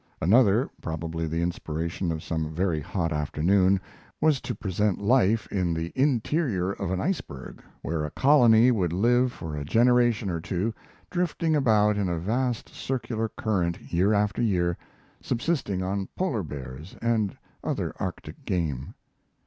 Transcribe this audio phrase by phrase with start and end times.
[0.19, 3.79] Another probably the inspiration of some very hot afternoon
[4.19, 9.31] was to present life in the interior of an iceberg, where a colony would live
[9.31, 10.73] for a generation or two,
[11.11, 14.75] drifting about in a vast circular current year after year,
[15.21, 18.95] subsisting on polar bears and other Arctic game.